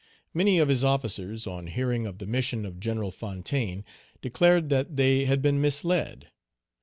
Many 0.33 0.57
of 0.57 0.67
his 0.67 0.83
officers, 0.83 1.45
on 1.45 1.67
hearing 1.67 2.07
of 2.07 2.17
the 2.17 2.25
mission 2.25 2.65
of 2.65 2.79
General 2.79 3.11
Fontaine, 3.11 3.85
declared 4.19 4.69
that 4.69 4.97
they 4.97 5.25
had 5.25 5.43
been 5.43 5.61
misled. 5.61 6.31